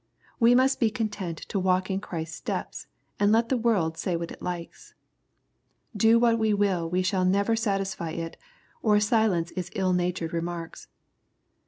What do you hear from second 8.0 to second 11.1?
it, or silence its ill natured remarks.